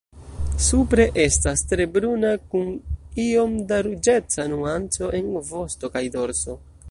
[0.67, 2.71] Supre estas tre bruna kun
[3.25, 6.61] iom da ruĝeca nuanco en vosto kaj dorso.